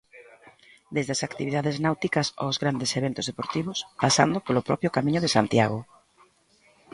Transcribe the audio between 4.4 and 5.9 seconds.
polo propio Camiño de Santiago.